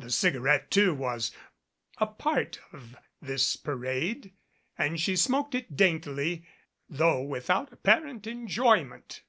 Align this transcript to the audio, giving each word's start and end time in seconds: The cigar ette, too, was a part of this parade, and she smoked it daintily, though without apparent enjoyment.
The 0.00 0.10
cigar 0.10 0.48
ette, 0.48 0.68
too, 0.68 0.92
was 0.94 1.30
a 1.98 2.06
part 2.08 2.58
of 2.72 2.96
this 3.22 3.54
parade, 3.54 4.32
and 4.76 4.98
she 4.98 5.14
smoked 5.14 5.54
it 5.54 5.76
daintily, 5.76 6.44
though 6.88 7.22
without 7.22 7.72
apparent 7.72 8.26
enjoyment. 8.26 9.22